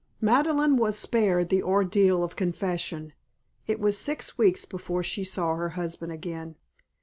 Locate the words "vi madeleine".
0.19-0.77